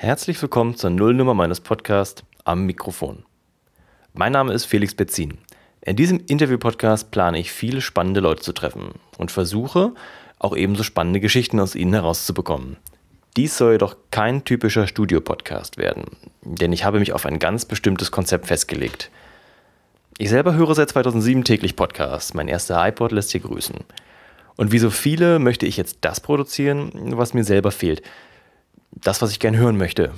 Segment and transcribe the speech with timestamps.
[0.00, 3.24] Herzlich willkommen zur Nullnummer meines Podcasts am Mikrofon.
[4.14, 5.38] Mein Name ist Felix Betzin.
[5.80, 9.94] In diesem Interview-Podcast plane ich viele spannende Leute zu treffen und versuche,
[10.38, 12.76] auch ebenso spannende Geschichten aus ihnen herauszubekommen.
[13.36, 16.04] Dies soll jedoch kein typischer Studio-Podcast werden,
[16.42, 19.10] denn ich habe mich auf ein ganz bestimmtes Konzept festgelegt.
[20.16, 22.34] Ich selber höre seit 2007 täglich Podcasts.
[22.34, 23.74] Mein erster iPod lässt hier grüßen.
[24.54, 28.02] Und wie so viele möchte ich jetzt das produzieren, was mir selber fehlt.
[29.02, 30.12] Das, was ich gern hören möchte.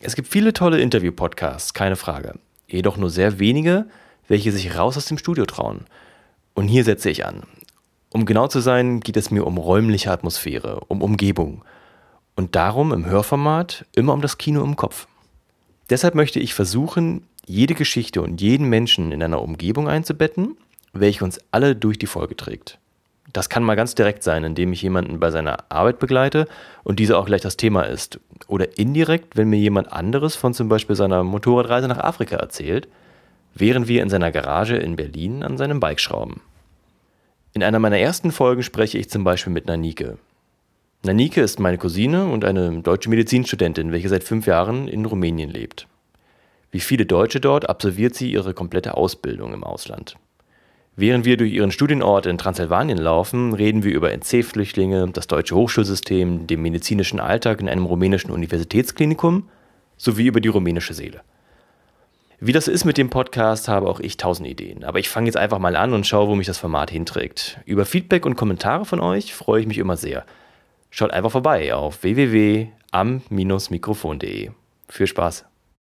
[0.00, 2.34] Es gibt viele tolle Interview-Podcasts, keine Frage.
[2.68, 3.86] Jedoch nur sehr wenige,
[4.28, 5.86] welche sich raus aus dem Studio trauen.
[6.54, 7.42] Und hier setze ich an.
[8.10, 11.64] Um genau zu sein, geht es mir um räumliche Atmosphäre, um Umgebung.
[12.34, 15.08] Und darum im Hörformat immer um das Kino im Kopf.
[15.90, 20.56] Deshalb möchte ich versuchen, jede Geschichte und jeden Menschen in einer Umgebung einzubetten,
[20.92, 22.78] welche uns alle durch die Folge trägt.
[23.36, 26.48] Das kann mal ganz direkt sein, indem ich jemanden bei seiner Arbeit begleite
[26.84, 28.18] und diese auch gleich das Thema ist.
[28.48, 32.88] Oder indirekt, wenn mir jemand anderes von zum Beispiel seiner Motorradreise nach Afrika erzählt,
[33.54, 36.40] während wir in seiner Garage in Berlin an seinem Bike schrauben.
[37.52, 40.16] In einer meiner ersten Folgen spreche ich zum Beispiel mit Nanike.
[41.02, 45.86] Nanike ist meine Cousine und eine deutsche Medizinstudentin, welche seit fünf Jahren in Rumänien lebt.
[46.70, 50.16] Wie viele Deutsche dort absolviert sie ihre komplette Ausbildung im Ausland.
[50.98, 56.46] Während wir durch ihren Studienort in Transsilvanien laufen, reden wir über NC-Flüchtlinge, das deutsche Hochschulsystem,
[56.46, 59.46] den medizinischen Alltag in einem rumänischen Universitätsklinikum
[59.98, 61.20] sowie über die rumänische Seele.
[62.40, 64.84] Wie das ist mit dem Podcast, habe auch ich tausend Ideen.
[64.84, 67.60] Aber ich fange jetzt einfach mal an und schaue, wo mich das Format hinträgt.
[67.66, 70.24] Über Feedback und Kommentare von euch freue ich mich immer sehr.
[70.88, 74.50] Schaut einfach vorbei auf www.am-mikrofon.de.
[74.88, 75.44] Viel Spaß!